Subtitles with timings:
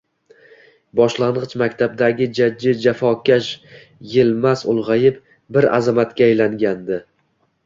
[0.99, 3.51] Boshlang'ich makgabdagi jajji jafokash
[4.15, 5.21] Yilmaz ulg'ayib,
[5.59, 7.01] bir azamatga aylangandi.